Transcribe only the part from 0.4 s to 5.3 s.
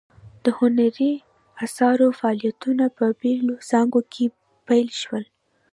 د هنري اثارو فعالیتونه په بیلو څانګو کې پیل شول.